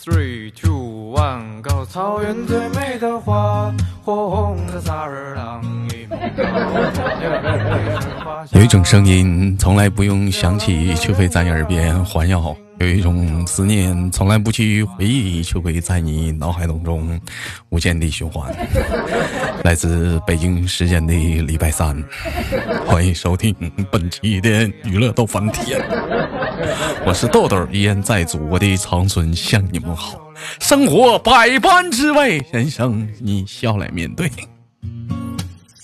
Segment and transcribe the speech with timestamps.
[0.00, 1.84] Three, two, one, go！
[1.84, 5.60] 草原最美的花，火红的萨日朗。
[8.52, 17.20] 有一种声音，从来不用想起，却会在你耳边环绕；有一种思念，从来不去回忆，却会在你脑海当中
[17.70, 18.54] 无限地循环。
[19.64, 22.00] 来自北京时间的礼拜三，
[22.86, 23.52] 欢迎收听
[23.90, 25.80] 本期的娱乐逗翻天。
[27.04, 30.20] 我是豆豆，依然在祖国的长春向你们好。
[30.60, 34.30] 生活百般滋味，人生你笑来面对。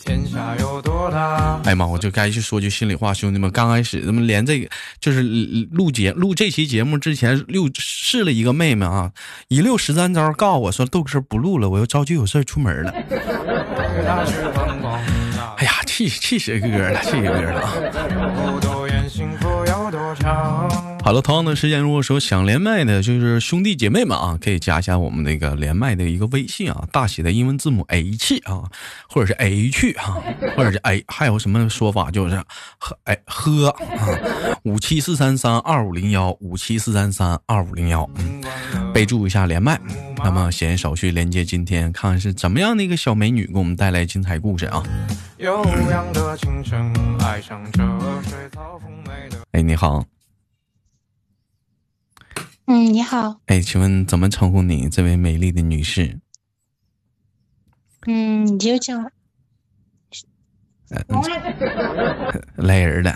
[0.05, 1.59] 天下有多大？
[1.65, 4.69] 哎呀妈，我就该去说句心里话，兄弟们，刚开始咱们连这个
[5.01, 5.23] 就是
[5.71, 9.13] 录节录这期节目之前，六试了一个妹妹啊，
[9.49, 12.93] 一溜十三招，告诉我说豆哥不录了，我又着急有事出门了。
[15.57, 17.63] 哎呀，气气死哥了，气死哥了
[20.25, 20.94] 啊！
[21.05, 28.65] 好了，同样的时间，如果说想连麦的，就是兄弟姐妹们啊，可以加一下我们那个连麦的一个微信啊，大写的英文字母 H 啊，
[29.07, 30.17] 或者是 H 啊，
[30.57, 32.43] 或者是 A，还有什么说法就是
[32.79, 33.77] 喝哎喝啊，
[34.63, 38.09] 五七四三三二五零幺五七四三三二五零幺，
[38.95, 39.79] 备注一下连麦。
[40.25, 44.83] 那么闲言少叙，连接今天看看是怎么样的一个小美女给我们带来精彩故事啊！
[45.37, 46.91] 悠扬的清晨，
[47.21, 47.83] 爱上这
[48.23, 49.37] 水草丰美的。
[49.53, 50.03] 哎，你好，
[52.67, 56.19] 嗯，你好，哎，请问怎么称呼你这位美丽的女士？
[58.07, 58.99] 嗯，你就叫
[62.57, 63.13] 来人了。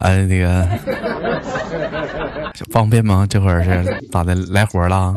[0.00, 0.64] 哎，那个
[2.70, 3.26] 方便吗？
[3.28, 4.36] 这会儿是咋的？
[4.36, 5.14] 来活了？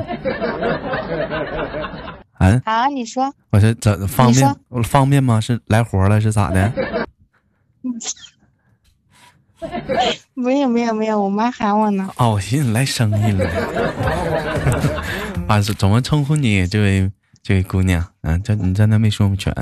[2.34, 4.56] 啊，好，你说，我说怎方便？
[4.84, 5.40] 方便吗？
[5.40, 6.20] 是来活了？
[6.20, 6.72] 是咋的？
[10.34, 12.10] 没有没有没有，我妈喊我呢。
[12.18, 13.46] 哦，我寻思来生意了。
[15.48, 16.66] 啊，是怎么称呼你？
[16.66, 17.12] 这位
[17.44, 19.54] 这位姑娘，嗯、这你在那没说全，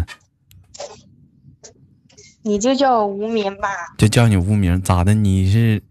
[2.43, 3.67] 你就叫我无名吧。
[3.97, 5.13] 就叫你无名，咋的？
[5.13, 5.81] 你是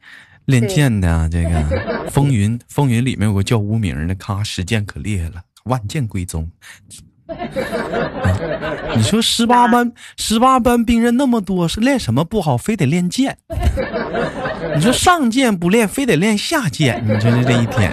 [0.44, 1.28] 练剑的啊？
[1.28, 6.50] 这个风云风云里面有个叫无名的，咔，使剑可厉害了，万剑归宗。
[8.96, 13.36] 你说十八班十八班兵刃那么多，是练什么不好，非得练剑？
[14.74, 17.02] 你说上剑不练，非得练下剑？
[17.06, 17.92] 你说这这一天，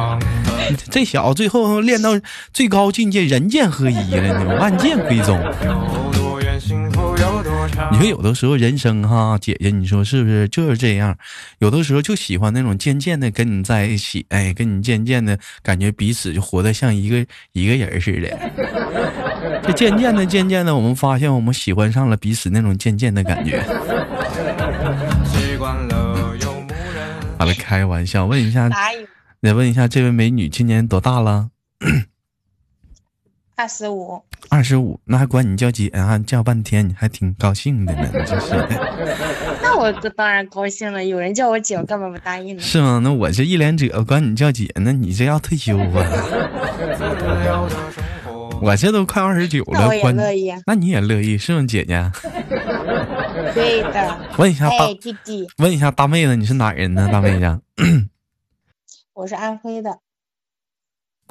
[0.90, 2.18] 这小子最后练到
[2.52, 5.38] 最高境界，人剑合一了你，万剑归宗。
[7.90, 11.16] 你说有的时候人生哈，姐姐，你说是不是就是这样？
[11.58, 19.60] 有的时候就喜欢那种渐渐的跟你在一起，哎，跟你渐渐的感觉彼此就活得像一个一个人似的。
[19.62, 23.62] 这渐渐的、渐渐的，我们发现我们喜欢上了彼此那种渐渐的感觉。
[25.26, 27.38] 习惯了游牧人。
[27.38, 29.06] 好了，开玩笑，问一下，哪有？
[29.40, 31.50] 得问一下这位美女今年多大了？
[33.54, 34.22] 二十五。
[34.50, 36.18] 二十五，那还管你叫姐啊？
[36.18, 38.54] 叫半天，你还挺高兴的呢， 就是。
[39.62, 42.62] 那我这当然高兴了，有人叫我姐，我干嘛不答应呢？
[42.62, 43.00] 是吗？
[43.02, 45.86] 那我这一连者管你叫姐，那你这要退休啊？
[48.60, 52.10] 我这都快二十九了，那我也关乐意啊那你也乐意是吗，姐姐？
[53.54, 54.18] 对的。
[54.36, 57.08] 问一下大哎，，弟弟，问一下大妹子，你是哪人呢？
[57.12, 57.60] 大妹子，
[59.14, 59.98] 我是安徽的。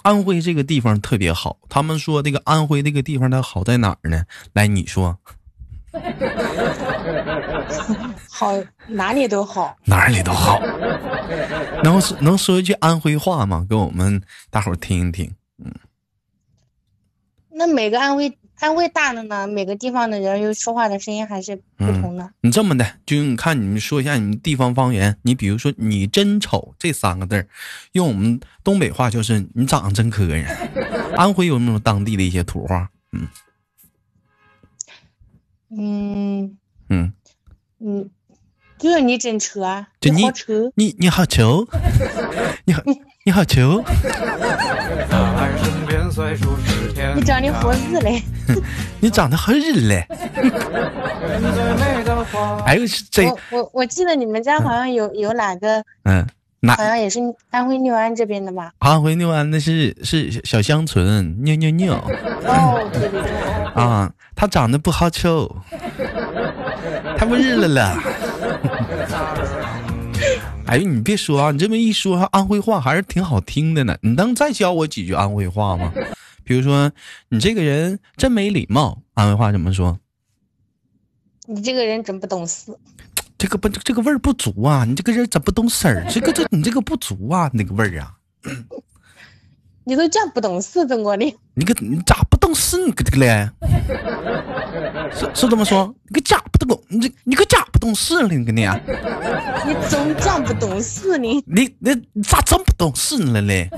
[0.07, 4.23] 安徽这个地方特别好，他们说这个安徽这个地方它好在哪儿呢？
[4.53, 5.19] 来，你说
[8.29, 8.53] 好，
[8.87, 9.75] 哪里都好。
[9.83, 10.61] 哪里都好。
[11.83, 13.65] 能说能说一句安徽话吗？
[13.69, 15.29] 给我们大伙儿听一听。
[15.61, 15.73] 嗯
[17.49, 18.29] 那每个安徽
[18.59, 22.31] 安徽大的呢，每个地方的人又说话的声音还是不同的。
[22.41, 25.17] 你这么的，就你看你们说一下你们地方方言。
[25.21, 27.47] 你比如说“你真丑”这三个字儿，
[27.91, 30.43] 用我们东北话就是“你长得真磕碜”。
[31.15, 32.89] 安徽有没有当地的一些土话？
[33.11, 33.27] 嗯
[35.69, 36.57] 嗯
[36.89, 37.13] 嗯，
[37.79, 38.09] 嗯，
[38.79, 40.71] 就是你真扯啊，就你好扯。
[40.75, 41.67] 你你好球，
[42.65, 42.81] 你好
[43.23, 46.76] 你好球，在爱身边岁数是天
[47.17, 48.21] 你长得活日嘞，
[49.01, 50.05] 你长得好日嘞！
[52.63, 56.23] 哎呦，这我我我记得你们家好像有有哪个，嗯，
[56.59, 57.19] 哪好像也是
[57.49, 58.71] 安徽六安这边的吧？
[58.77, 61.95] 安徽六安那是是小乡村，尿尿尿
[62.45, 63.31] 哦，对对对，
[63.73, 65.55] 啊，他长得不好瞅，
[67.17, 67.97] 太不日了了。
[70.67, 73.97] 哎呦，你别说啊，你这么一说，安徽话还是挺好听的呢。
[74.01, 75.91] 你能再教我几句安徽话吗？
[76.47, 76.89] 比如说，
[77.27, 79.99] 你这个人真没礼貌，安徽话怎么说？
[81.45, 82.73] 你这个人真不懂事。
[83.37, 86.05] 这个不这个味儿不足啊，你这个人怎不懂事儿？
[86.09, 88.13] 这个这你这个不足啊，那个味儿啊，
[89.83, 92.77] 你都讲不懂事，中国的，你个你咋不懂事？
[92.85, 93.49] 你个这个嘞，
[95.11, 95.93] 是是这么说？
[96.07, 96.81] 你个咋不懂？
[96.87, 98.29] 你这你个咋不懂事了？
[98.29, 98.79] 你个你啊，
[99.67, 101.43] 你总讲不懂事呢。
[101.45, 103.69] 你你你咋真不懂事了嘞？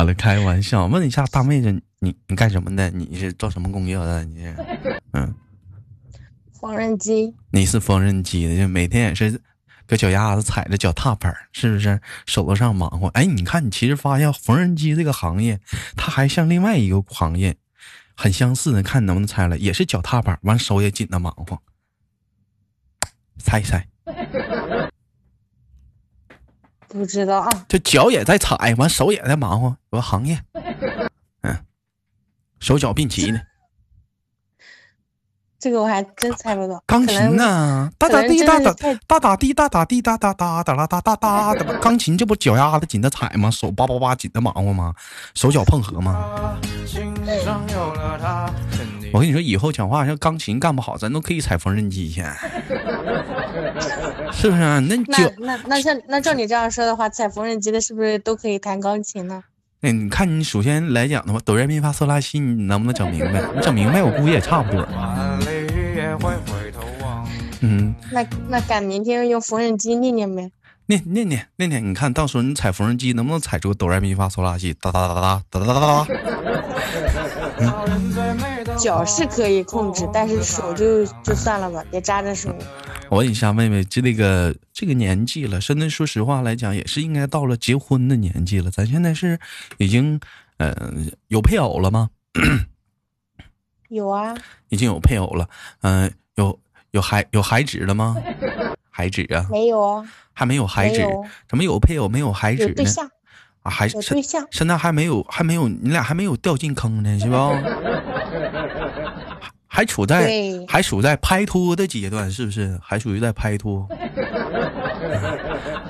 [0.00, 0.86] 好了，开玩笑。
[0.86, 2.88] 问一下大妹子，你你干什么的？
[2.88, 4.24] 你是做什么工作的？
[4.24, 4.56] 你是，
[5.12, 5.34] 嗯，
[6.58, 9.38] 缝纫机，你是缝纫机的，就每天也是
[9.86, 12.00] 搁脚丫子踩着脚踏板，是不是？
[12.24, 13.08] 手头上忙活。
[13.08, 15.60] 哎，你看，你其实发现缝纫机这个行业，
[15.94, 17.54] 它还像另外一个行业
[18.16, 21.60] 很相似的，看你能不能猜出来，也是脚踏板，完手也紧的忙活。
[23.36, 23.86] 猜一猜，
[26.90, 27.48] 不知道啊。
[27.68, 30.38] 这脚也在踩，完手也在忙活，有个行业，
[31.42, 31.56] 嗯，
[32.58, 33.40] 手脚并齐呢。
[35.58, 36.82] 这个我还真猜不到。
[36.86, 37.90] 钢琴呢？
[37.98, 38.72] 哒哒滴哒哒
[39.06, 41.78] 哒哒滴哒哒滴哒哒哒哒啦哒哒哒的吧。
[41.82, 43.50] 钢琴这不脚丫子紧着踩吗？
[43.50, 44.94] 手叭叭叭紧着忙活吗？
[45.34, 46.58] 手脚碰合吗？
[49.12, 52.22] 我跟你说，以后讲话像钢琴干不好，咱都可以踩缝纫机去，
[54.32, 54.78] 是不是啊？
[54.80, 59.42] 那那就那那像那照你这样说的话，踩缝纫机的是不是都可以弹钢琴呢？
[59.80, 63.42] 那你看，你首先来讲的话，哆来咪发嗦拉西，你能不能整明白？
[63.54, 64.86] 你整明白，我估计也差不多。
[67.62, 70.50] 嗯，那那赶明天用缝纫机念念呗。
[70.86, 76.06] 念念念念念，你看到时候你踩缝纫机能不能踩出哆来咪发嗦拉西哒哒哒哒哒哒哒哒哒？
[78.80, 82.54] 脚是可以控制，但是手就就算了吧，别扎着手。
[83.10, 88.70] 我问一下妹妹，这那个这个年纪了，现在说实话来讲，也是应该到了结婚的年纪了。
[88.70, 89.38] 咱现在是
[89.78, 90.18] 已经
[90.56, 90.74] 呃
[91.28, 92.08] 有配偶了吗？
[93.88, 94.34] 有啊，
[94.68, 95.48] 已经有配偶了，
[95.82, 96.58] 嗯、有
[96.92, 98.16] 有孩有孩子了吗？
[98.88, 101.00] 孩子啊，没有啊，还没有孩子，
[101.48, 102.74] 怎么有配偶没有孩子呢？
[102.76, 103.10] 对象，
[103.62, 104.46] 啊，还有现对象。
[104.52, 107.50] 现在还没有还没有，你俩还没有掉进坑呢，是吧？
[109.72, 110.28] 还处在
[110.66, 112.78] 还处在拍拖的阶段，是不是？
[112.82, 113.86] 还属于在拍拖。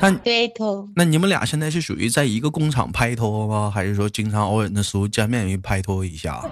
[0.01, 3.71] 那对头，那你们俩现在是属于在一个工厂拍拖吗？
[3.75, 6.43] 还是说经常偶尔的时候见面也拍拖一下？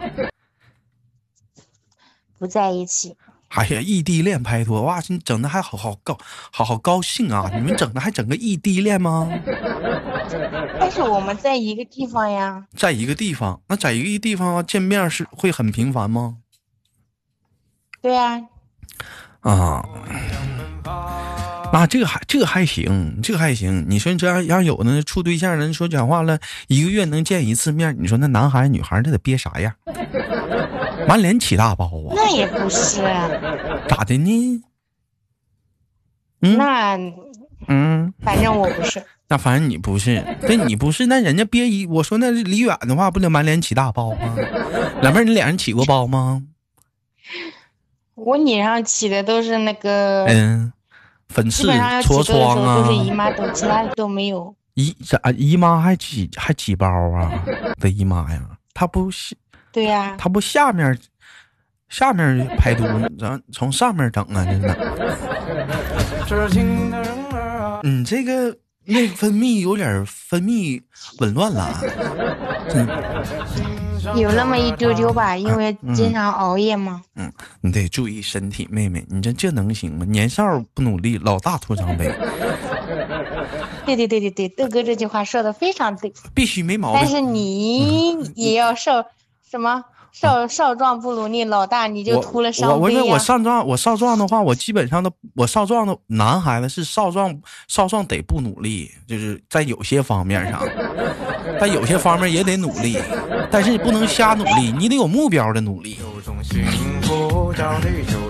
[2.39, 3.17] 不在一起。
[3.49, 6.19] 哎呀，异地恋拍拖，哇，你整的还好好高，
[6.53, 7.51] 好好高兴啊！
[7.55, 9.29] 你们整的还整个异地恋吗？
[10.79, 16.37] 但是我们在一个地方呀，在一个地方，那在一个地方见面是会很频繁吗？
[18.03, 18.41] 对啊，
[19.41, 19.83] 啊，
[21.73, 23.87] 那这个还这个还行，这个还行。
[23.89, 29.75] 你说这样要有的处对象人说讲话了，一个月能见一次面，你说那男孩女孩那得憋啥样？
[31.09, 32.13] 满脸起大包啊！
[32.15, 33.01] 那也不是，
[33.89, 34.63] 咋的呢？
[36.43, 36.99] 嗯那
[37.67, 39.03] 嗯，反正我不是。
[39.29, 44.37] 那反正你不是，那你不是，那人家憋一，我说那离远的话，不得满脸起大包吗？
[45.03, 46.43] 老妹儿，你脸上起过包吗？
[48.15, 50.73] 我脸上起的都是那个，嗯，
[51.29, 54.55] 粉刺痤疮啊都是，姨妈痘，其他的都没有。
[54.75, 57.33] 姨咋姨妈还起还起包啊？
[57.81, 58.41] 的姨妈呀，
[58.73, 59.35] 她不下
[59.79, 60.99] 对呀、他不下面
[61.89, 62.83] 下面排毒，
[63.17, 64.45] 咱从上面整啊？
[64.45, 64.75] 这个，
[66.27, 68.57] 痴情的人儿啊，你这个
[68.87, 70.83] 内分泌有点分泌
[71.21, 71.73] 紊乱了。
[74.17, 77.01] 有那么一丢丢吧，因为嗯经常熬夜嘛。
[77.61, 80.05] 你得注意身体，妹妹，你这这能行吗？
[80.09, 82.13] 年少不努力，老大徒伤悲，
[83.87, 86.13] 对对对对对，豆哥这句话说的非常对。
[86.35, 87.01] 必须没毛病。
[87.01, 89.05] 但是你也要少
[89.51, 97.35] 什么少少壮不努力，老大你就我秃了我伤悲呀、我说我少壮，我少壮的话，我基本上都我少壮的男孩子是少壮，
[97.69, 100.63] 少壮得不努力，就是在有些方面上，
[101.61, 102.99] 在有些方面也得努力，
[103.51, 105.99] 但是你不能瞎努力，你得有目标的努力。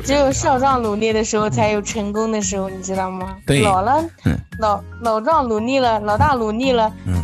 [0.04, 3.36] 只有少壮努力的时候，才有成功的时候，你知道吗？
[3.46, 7.22] 对老了，嗯老老壮努力了，老大努力了，嗯，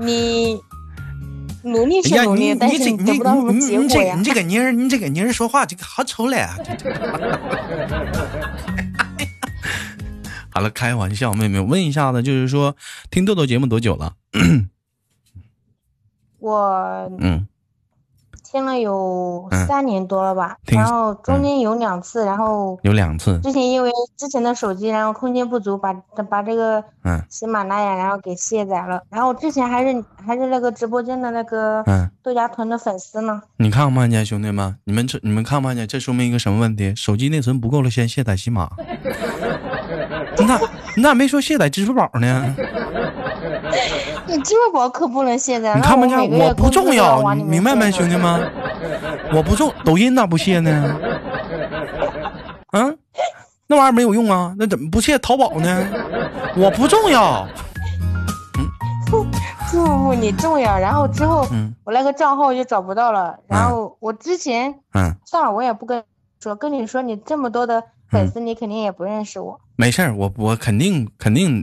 [0.00, 0.60] 你
[1.62, 4.34] 努力是努力，但是你得你不到什么你结果呀你这你。
[4.34, 6.46] 这个妮儿，你这个妮儿说话这个好丑嘞
[10.50, 12.76] 好了，开玩笑，妹妹，我问一下子，就是说
[13.10, 14.14] 听豆豆节目多久了？
[16.38, 17.46] 我嗯，
[18.52, 25.94] 听了有嗯三年多了吧，听然后中间有两次，然后有两次，之前因为之前的手机然后空间不足，把
[26.28, 33.40] 把这个嗯喜马拉雅然后给卸载了，然后之前还是还是那个直播间的那个嗯，豆荚屯的粉丝呢。
[33.56, 34.76] 你看没看见兄弟们？
[34.84, 35.88] 你们这你们看没看见？
[35.88, 36.94] 这说明一个什么问题？
[36.94, 38.68] 手机内存不够了，先卸载喜马。
[40.36, 40.60] 你咋
[40.94, 42.54] 你咋没说卸载支付宝呢？
[44.26, 46.18] 你支付宝可不能卸载，那你看不见？
[46.38, 48.50] 我不重要，你明白没，兄弟们？
[49.34, 50.96] 我不重，抖音咋不卸呢？
[52.72, 52.98] 嗯，
[53.66, 55.86] 那玩意儿没有用啊，那怎么不卸淘宝呢？
[56.56, 57.46] 我不重要。
[59.10, 60.78] 不不不，你重要。
[60.78, 66.02] 然后之后嗯我那个账号就找不到了，然后我之前嗯，算了，我也不跟
[66.40, 69.60] 说，跟你说你这么多的粉丝，你肯定也不认识我。
[69.76, 71.62] 没事儿，我我肯定肯定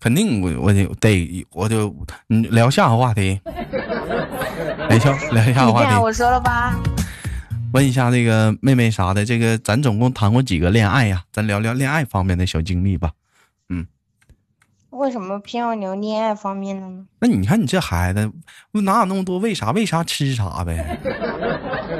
[0.00, 1.94] 肯定我我就得我就
[2.28, 3.40] 你聊下个话题，
[4.88, 6.00] 聊下聊下个话题。
[6.00, 6.74] 我说了吧，
[7.72, 11.22] 问一下这个妹妹啥的，这个咱总共谈过几个恋爱呀？
[11.32, 13.12] 咱聊聊恋爱方面的小经历吧。
[13.68, 13.86] 嗯
[14.90, 17.04] 为什么偏要聊恋爱方面的呢？
[17.20, 18.30] 那你看你这孩子
[18.72, 19.70] 哪有那么多为啥？
[19.72, 20.98] 为啥吃啥呗？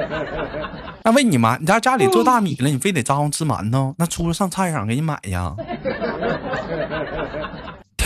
[1.05, 5.55] 那问你妈，你家家里做大米了，你非得张罗吃馒头，那出去上菜市场给你买呀？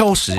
[0.00, 0.32] 挑食，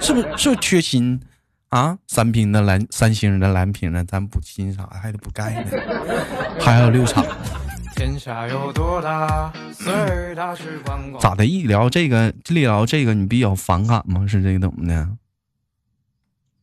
[0.00, 1.20] 是不是是不是缺锌
[1.68, 1.96] 啊？
[2.08, 5.70] 三瓶的蓝三星的蓝瓶的，咱补锌啥还得补钙呢，
[6.58, 7.24] 还有六场。
[7.94, 11.22] 天下有多大，随大去观光。
[11.22, 11.46] 咋的？
[11.46, 14.26] 一聊这个，一聊这个，你比较反感吗？
[14.26, 15.10] 是这个怎么的？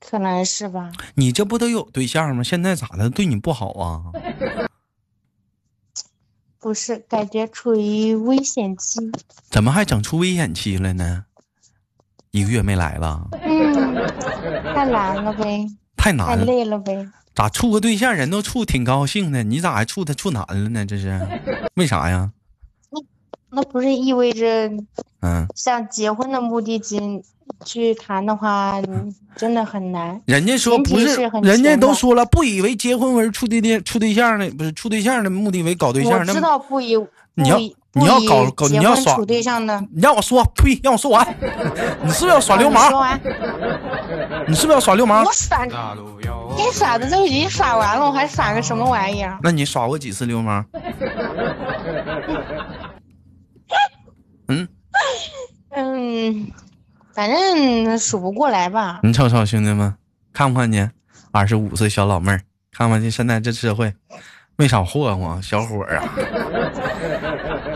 [0.01, 0.91] 可能是吧。
[1.13, 2.43] 你这不都有对象吗？
[2.43, 3.09] 现在咋的？
[3.09, 4.03] 对你不好啊？
[6.59, 8.99] 不是，感觉处于危险期。
[9.49, 11.23] 怎么还整出危险期了呢？
[12.35, 13.95] 一个月没来了，嗯，
[14.75, 15.65] 太难了呗，
[15.95, 16.43] 太太难了。
[16.43, 17.07] 累了呗。
[17.33, 20.85] 咋处个对象人都处挺高兴的，你咋还处他处难了呢？
[20.85, 21.17] 这是
[21.75, 22.29] 为啥呀？
[22.91, 22.99] 那
[23.61, 24.69] 那不是意味着
[25.21, 26.99] 嗯，像结婚的目的去
[27.63, 30.21] 去谈的话，嗯真的很难。
[30.25, 36.25] 人家说不是很人家都说了，不以为结婚为处对象处对象的，不是处对象的目的为搞对象。
[36.25, 36.97] 那知道不以
[37.35, 37.57] 你要
[37.97, 40.77] 你要搞搞你要耍处对象的，你让我说，呸！
[40.83, 41.25] 让我说完，
[42.03, 42.91] 你是不是要耍流氓？
[42.91, 43.17] 完，
[44.47, 45.31] 你是不是要耍流氓我？
[45.31, 49.39] 耍大路有该耍的都已经耍完了，我还耍个什么玩意儿？
[49.41, 50.65] 那你耍过几次流氓？
[54.49, 54.67] 嗯，
[55.71, 56.51] 嗯，
[57.13, 58.99] 反正数不过来吧。
[59.03, 59.95] 你瞅瞅兄弟们，
[60.33, 60.91] 看不看见？
[61.31, 63.93] 二十五岁小老妹儿，看不看见现在这社会
[64.57, 66.03] 没少霍霍小伙儿啊！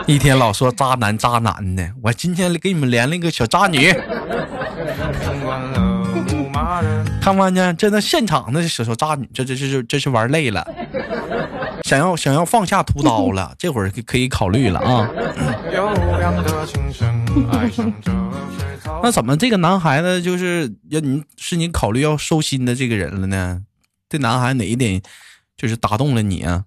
[0.10, 3.94] 一天老说渣男渣男的，我今天给你们连了一个小渣女，
[7.22, 7.78] 看不看见？
[7.78, 10.68] 真的现场的小小渣女，这这这这这是玩累了，
[11.84, 15.08] 想要想要放下屠刀了， 这会儿可可以考虑了啊。
[19.04, 23.62] 那怎么这个男孩子就是要你是你考虑要收心的这个人了呢？
[24.10, 25.00] 这男孩哪一点
[25.56, 26.64] 就是打动了你啊？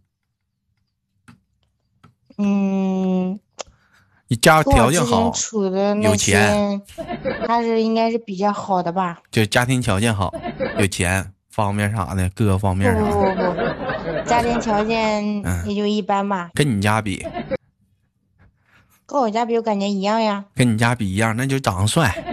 [2.38, 3.38] 嗯，
[4.28, 7.04] 你家条件好，处的有钱些，
[7.46, 9.20] 他是应该是比较好的吧？
[9.30, 10.32] 就家庭条件好，
[10.78, 17.26] 有钱方面啥的，各个方面啥的，不不不，家庭条件嗯也就一般吧，跟你家比，
[19.04, 20.46] 跟我家比我感觉一样呀。
[20.54, 22.12] 跟你家比一样，那就长得帅。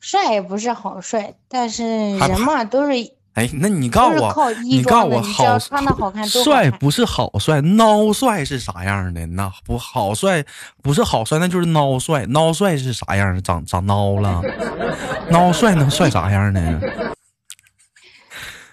[0.00, 2.92] 帅也不是好帅，但是人嘛都是
[3.34, 9.26] 哎，那你告诉我你告诉我好穿的好看好帅不是好帅，孬帅是啥样的？
[9.28, 10.44] 那不好帅，
[10.82, 12.26] 不是好帅，那就是孬帅。
[12.26, 13.40] 孬帅是啥样的？
[13.40, 14.42] 长长孬了，
[15.32, 16.80] 孬帅能帅啥样呢？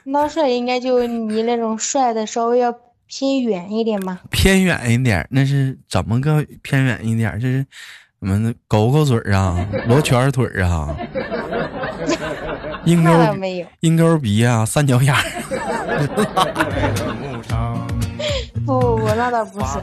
[0.06, 2.75] 孬帅应该就离那种帅的稍微要
[3.08, 4.20] 偏远一点嘛。
[4.30, 7.39] 偏远一点，那是怎么个偏远一点？
[7.39, 7.66] 就是
[8.20, 8.54] 什么呢？
[8.68, 10.98] 狗狗嘴儿啊，罗圈腿儿啊，
[12.96, 15.13] 没有，鹰钩鼻啊，三角眼
[15.98, 16.08] 不
[18.65, 19.79] 不 不，那倒不是。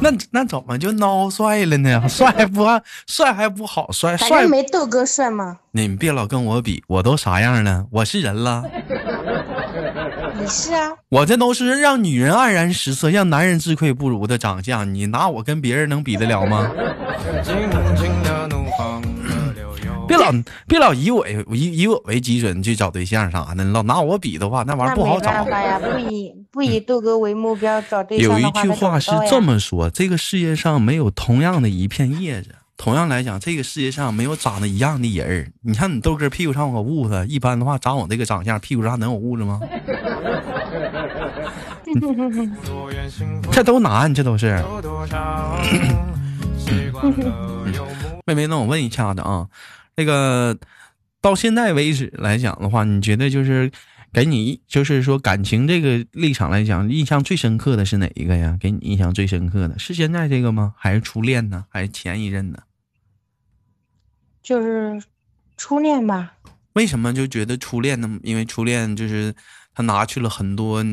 [0.00, 2.02] 那那怎么就孬帅了呢？
[2.08, 2.66] 帅还不
[3.06, 5.58] 帅还不好帅，反帅正没豆哥帅吗。
[5.70, 7.86] 你别老跟我比，我都啥样了？
[7.90, 8.62] 我是人了，
[10.38, 16.70] 你是啊，我这都是让女人黯然失色、让男人自愧不如的长相，你拿我跟别人能比得了吗？
[20.06, 20.32] 别老
[20.66, 25.44] 别老以我为以以我为基准去找对象啥的，老拿我比的话，那玩意儿不好找办。
[25.46, 35.52] 法呀，不以不以豆哥为目标找对象有一，句话是这么说：这个世界上没有同样的一片叶子，同样来讲，这个世界上没有长得一样的人儿。
[35.62, 39.60] 你看你豆哥屁股上有个痦子，一般的话长我这个长相，屁股上能有痦子吗？
[43.50, 44.62] 这都难，这都是。
[48.24, 49.46] 妹妹，那我问一下子啊，
[49.96, 50.58] 那个
[51.20, 53.70] 到现在为止来讲的话，你觉得就是
[54.12, 58.56] 给你就是说感情这个立场来讲，印象最深刻的是哪一个呀？
[58.60, 60.74] 给你印象最深刻的是现在这个吗？
[60.76, 61.64] 还是初恋呢？
[61.68, 62.58] 还是前一任呢？
[64.42, 65.02] 就是
[65.56, 66.34] 初恋吧。
[66.74, 68.18] 为什么就觉得初恋呢？
[68.22, 69.34] 因为初恋就是
[69.74, 70.84] 他拿去了很多，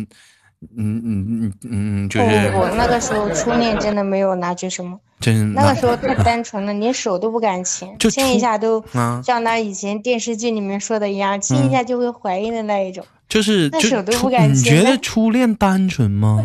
[0.77, 13.05] 嗯嗯嗯嗯，就不是不不，那个时候初恋真的没有拿去什么，真那个时候太单纯了，连手都不敢牵，就牵一下都啊，像那以前电视剧里面说的一样，亲一下就会怀孕的那一种。
[13.29, 16.43] 就是就那手都不敢你觉得初恋单纯吗？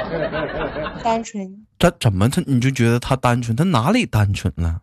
[1.04, 3.54] 单纯，他怎么他你就觉得他单纯？
[3.54, 4.80] 他哪里单纯了？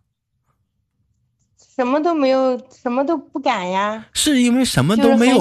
[1.79, 4.05] 什么都没有，什么都不敢呀。
[4.11, 5.39] 是因为什么都没有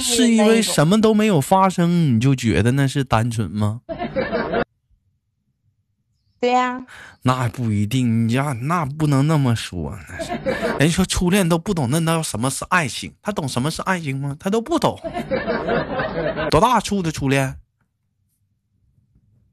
[0.00, 3.80] 是因为什么都没有发生，你就觉得那是单纯吗？
[6.38, 6.86] 对呀、
[7.22, 9.98] 那不一定，你呀，那不能那么说。
[10.08, 10.30] 那是
[10.78, 14.36] 人说初恋都不懂那那什么是爱情，他懂什么是爱情吗？
[14.38, 14.96] 他都不懂。
[16.48, 17.56] 多大处的初恋？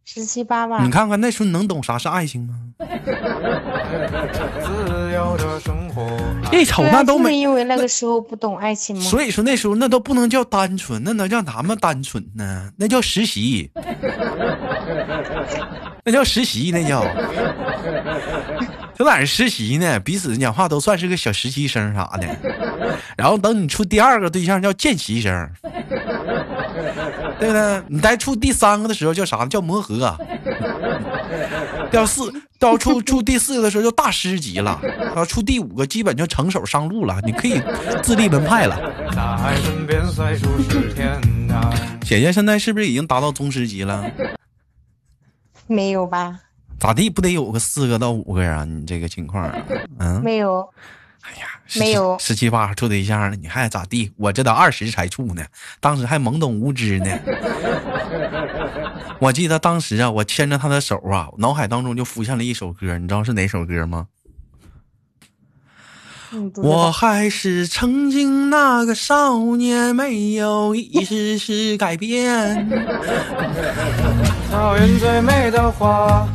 [0.05, 0.91] 十七八吧你。
[0.91, 2.55] 看看那时候你能懂啥是爱情吗？
[6.51, 9.01] 一瞅那都没，因为那个时候不懂爱情吗？
[9.03, 12.69] 所以说那时候那都不能叫单纯，那能叫咱们单纯呢？
[12.77, 13.71] 那叫实习，
[16.03, 17.05] 那叫实习，那叫。
[18.97, 22.27] 就在那实习呢，彼此讲话都算是个小实习生啥的，
[23.15, 25.49] 然后等你处第二个对象叫见习生，
[27.39, 27.83] 对不对？
[27.87, 29.45] 你再处第三个的时候叫啥？
[29.45, 30.15] 叫磨合。
[31.91, 34.79] 到四到处处第四个的时候就大师级了，
[35.15, 37.59] 到处第五个基本就成手上路了，你可以
[38.03, 38.77] 自立门派了。
[42.01, 44.05] 姐姐现在是不是已经达到宗师级了？
[45.65, 46.39] 没有吧？
[46.79, 48.63] 咋地不得有个四个到五个啊？
[48.65, 49.55] 你这个情况啊，
[49.99, 50.67] 嗯，没有。
[51.29, 54.11] 哎呀，十没有十七八处对象了，你还咋地？
[54.17, 55.45] 我这都二十才处呢，
[55.79, 57.19] 当时还懵懂无知呢。
[59.19, 64.07] 我记得当时啊，我牵着他的手啊，脑海当中就浮现了一首歌，你知道是哪首歌吗？
[66.31, 66.91] 嗯，我。
[66.91, 72.69] 还是曾经那个少年，没有一丝丝改变。
[74.51, 76.27] 草原最美的花，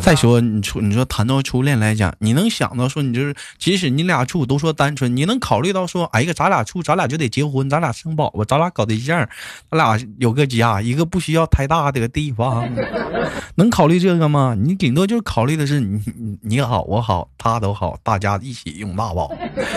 [0.00, 9.28] 再说你初，你说谈到初恋来讲，你能想到说你就是，即使你俩处都说单纯，你能考虑到说，哎呀，咱俩处，咱俩就得结婚，咱俩生宝宝，咱俩搞对象，
[9.70, 12.68] 咱俩有个家，一个不需要太大的个地方，
[13.56, 14.54] 能考虑这个吗？
[14.56, 19.32] 你顶多就是考虑的是你你你好我好他都好，大家一起用大宝，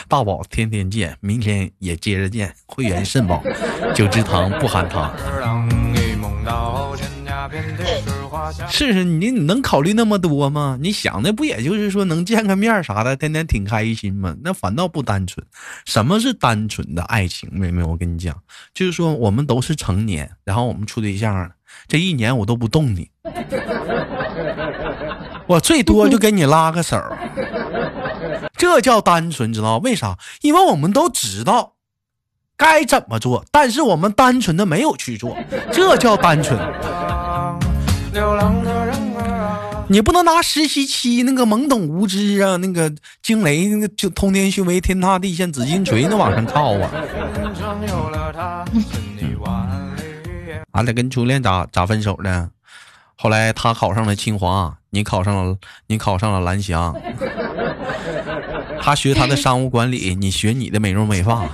[0.08, 3.42] 大宝天天见，明天也接着见，会员肾宝，
[3.96, 5.12] 九芝堂不含糖。
[8.38, 8.94] 儿郎一梦到天涯遍地是。
[8.94, 10.78] 是，你你能考虑那么多吗？
[10.82, 14.36] 你想的不也就是说能见个面啥的，天天挺开心吗？
[14.44, 15.46] 那反倒不单纯。
[15.86, 17.50] 什么是单纯的爱情？
[17.52, 18.36] 妹妹，我跟你讲，
[18.74, 21.50] 就是说我们都是成年，然后我们处对象了，
[21.88, 23.10] 这一年我都不动你，
[25.48, 27.02] 我最多就给你拉个手，
[28.56, 30.18] 这叫单纯，知道为啥？
[30.42, 31.74] 因为我们都知道
[32.56, 35.38] 该怎么做，但是我们单纯的没有去做，
[35.72, 36.60] 这叫单纯。
[38.14, 42.92] 流浪的人儿啊，你不能拿实习期那个懵懂无知啊，那个
[43.22, 46.90] 惊雷那个就通天修为天塌地陷紫金锤那往上靠啊！
[50.72, 52.50] 俺俩跟初恋咋咋分手的？
[53.16, 56.96] 后来他考上了清华，你考上了你考上了蓝翔，
[58.82, 61.48] 他学他的商务管理，你学你的美容美发，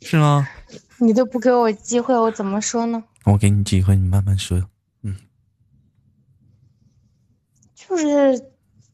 [0.00, 0.48] 是吗？
[0.98, 3.02] 你都不给我机会，我怎么说呢？
[3.24, 4.62] 我给你机会，你慢慢说。
[5.02, 5.16] 嗯
[7.74, 8.44] 就是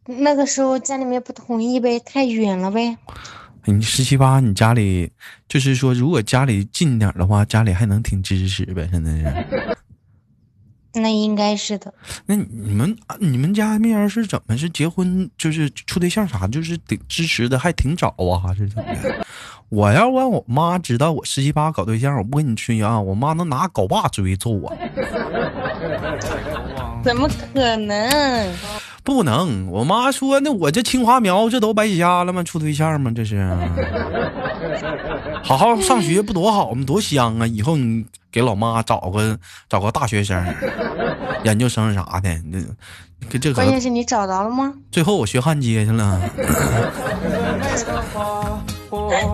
[0.06, 2.96] 那个时候家里面不同意呗，太远了呗。
[3.64, 5.12] 你十七八，你家里
[5.46, 9.76] 就是说，如果家里近点的话，家里还能挺支持呗，现在是。
[10.94, 11.92] 那应该是的。
[12.24, 19.26] 那你们你们家面儿是怎么是结婚就是处对象啥，就是挺支持的，还挺早啊，是怎么的？
[19.70, 24.74] 我要让我妈知道我十七八搞对象，我不跟你吹啊，我妈能拿镐把追揍我。
[27.04, 28.54] 怎么可能？
[29.04, 32.42] 不能，我妈说那我这青花苗这都白瞎了吗？
[32.42, 33.12] 处对象吗？
[33.14, 33.48] 这是，
[35.42, 36.84] 好好上学不多好吗？
[36.86, 37.46] 多香啊！
[37.46, 40.44] 以后你给老妈找个找个大学生、
[41.44, 42.28] 研究生啥的。
[43.30, 44.74] 这个，关键是你找着了吗？
[44.90, 46.20] 最后我学焊接去了。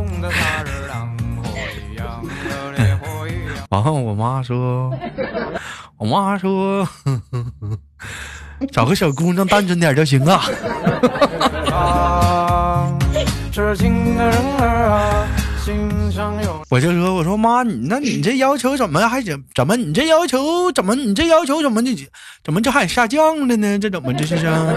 [3.71, 4.93] 然后我妈说，
[5.99, 6.87] 我妈说，
[8.71, 10.45] 找个小姑娘单纯点就行啊。
[16.71, 21.91] 我就说，我说妈，你那你这要求怎么还怎怎么你这要求怎么你这要求怎么就
[22.45, 23.79] 怎么就还下降了呢？
[23.79, 24.75] 这怎么这是啊？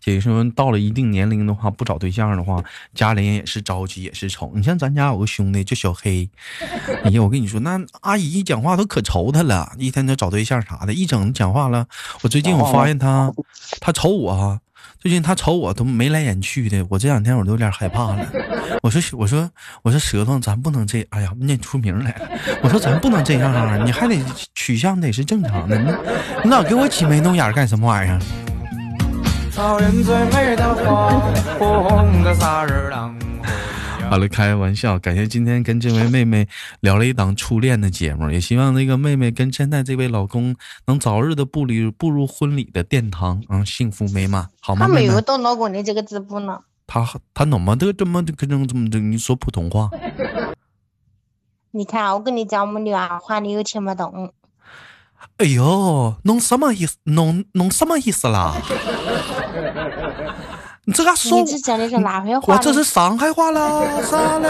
[0.00, 2.62] 姐姐说，到了一定年龄的话，不找对象的话，
[2.94, 4.52] 家里人也是着急，也是愁。
[4.54, 6.28] 你像咱家有个兄弟叫小黑，
[7.04, 11.86] 哎呀，我跟你说，那阿姨讲话都可愁他了，一天天找对象啥的，一整讲话了。
[12.22, 13.32] 我最近我发现他，
[13.80, 14.60] 他瞅我，
[15.00, 18.26] 最近他瞅我都眉来眼去的，我这两天我都有点害怕了。
[18.84, 19.50] 我说我说
[19.82, 22.28] 我说舌头，咱不能这，哎呀，念出名来了。
[22.60, 24.22] 我说咱不能这样啊，你还得
[24.54, 25.90] 取向得是正常的，你
[26.44, 28.20] 你老给我挤眉弄眼干什么玩意儿？
[29.50, 31.08] 草原最美的花，
[31.58, 33.16] 火红的萨日朗。
[34.10, 36.48] 好了，开玩笑，感谢今天跟这位妹妹
[36.80, 44.88] 聊了一档初恋的节目，也希望那个妹妹跟现在这位老公能早日的步入步入婚礼的殿堂，嗯，幸福美满，好吗？
[44.88, 46.58] 他没有到老公的这个地步呢。
[46.88, 48.98] 他他怎么的这么的跟这这么的？
[48.98, 49.88] 你说普通话？
[51.70, 54.34] 你看，我跟你讲，我们女儿话你又听不懂。
[55.36, 56.96] 哎呦，弄什么意思？
[57.04, 58.56] 弄弄什么意思啦？
[60.90, 62.58] 你这个说你这讲的是哪回话我？
[62.58, 64.48] 这是上海话啦， 啥嘞？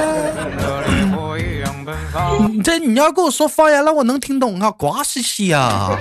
[0.56, 2.50] 的烈火一样奔放。
[2.50, 5.90] 你这你要跟我说方言了，我能听懂啊，瓜西西啊。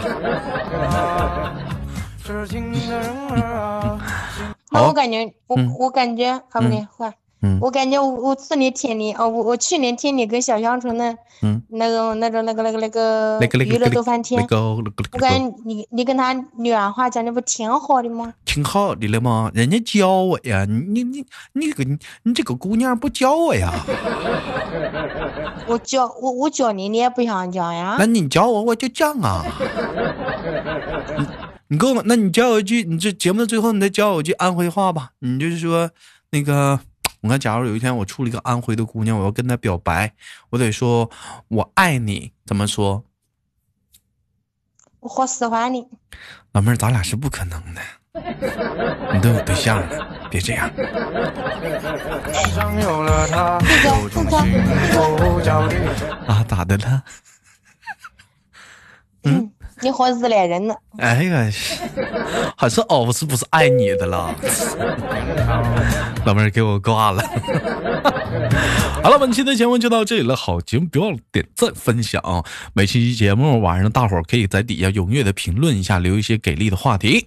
[4.71, 18.33] 那我感觉，我、嗯我感觉，好不你，换、嗯我感觉我我去年听你，哦，我我去年听你跟小香纯的，嗯，那种那种那个那个那个那个那个娱乐逗翻天我感觉你你跟他女儿话讲的不挺好的吗？
[18.43, 19.49] 挺好的了吗？
[19.53, 21.83] 人家教我呀，你你你你个
[22.23, 23.71] 你这个姑娘不教我呀？
[25.65, 28.05] 我教我我教你，你也不想讲呀那？
[28.05, 29.45] 你教我我就讲啊。
[31.17, 31.25] 你
[31.69, 35.11] 你跟我，那你教我一句，你这节目的最后你再教我一句安徽话吧。
[35.19, 35.89] 你就是说
[36.31, 36.79] 那个，
[37.21, 40.13] 我看，假如有一天我处了一个安徽的姑娘，我要跟她表白，
[40.51, 41.09] 我得说
[41.49, 43.03] 我爱你，怎么说？
[45.01, 45.87] 我好喜欢你，
[46.51, 47.81] 老妹儿，咱俩是不可能的。
[49.13, 50.69] 你都有对象了，别这样。
[56.27, 57.03] 啊，咋的了？
[59.81, 60.73] 你好自恋人呢。
[60.97, 61.49] 哎呀，
[62.57, 64.35] 还是哦，是不是爱你的了？
[66.25, 67.23] 老妹儿给我挂了。
[69.01, 70.35] 好了，本期的节目就到这里了。
[70.35, 72.21] 好节目别忘了点赞分享。
[72.73, 77.25] 每期节目晚上大伙儿可以在底下踊跃的评论一下，留一些给力的话题。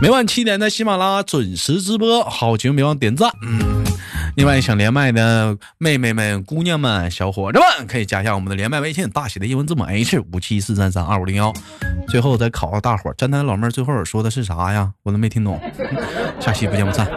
[0.00, 3.30] 每晚七点在喜马拉雅准时直播，好节目别忘点赞。
[3.42, 3.82] 嗯，
[4.36, 11.50] 另外想连麦的妹妹们、姑娘们、小伙子们，可以加一下我们的连麦微信，大写的英文字母 H 五七四三三二五零幺。
[12.06, 14.92] 最后再考考大伙儿，站台老妹儿最后说的是啥呀？
[15.04, 15.58] 我都没听懂。
[16.38, 17.08] 下期不见不散。